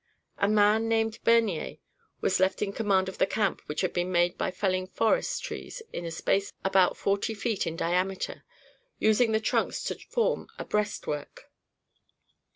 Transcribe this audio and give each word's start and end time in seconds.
A 0.39 0.47
man 0.47 0.89
named 0.89 1.19
Bernier 1.23 1.77
was 2.21 2.39
left 2.39 2.63
in 2.63 2.73
command 2.73 3.07
of 3.07 3.19
the 3.19 3.27
camp 3.27 3.61
which 3.67 3.81
had 3.81 3.93
been 3.93 4.11
made 4.11 4.35
by 4.35 4.49
felling 4.49 4.87
forest 4.87 5.43
trees 5.43 5.83
in 5.93 6.05
a 6.05 6.09
space 6.09 6.51
about 6.65 6.97
forty 6.97 7.35
feet 7.35 7.67
in 7.67 7.75
diameter, 7.75 8.43
using 8.97 9.31
the 9.31 9.39
trunks 9.39 9.83
to 9.83 9.99
form 10.09 10.47
a 10.57 10.65
breastwork. 10.65 11.51